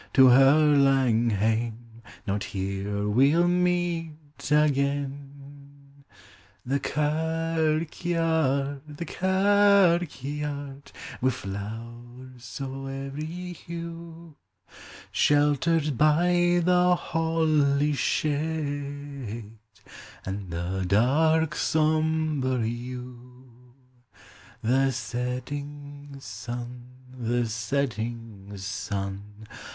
[0.13, 4.17] to her laug haine: Not here we '11 meet
[4.51, 5.75] again.
[6.65, 7.85] The kirkvaird.
[8.97, 10.91] the kirkvaird!
[11.21, 14.37] Wi' llowers o' every hue,
[15.11, 19.51] Sheltered by the holly's shade
[20.25, 23.75] An' the dark sombre yew.
[24.63, 29.45] The setting sun, the setting sun!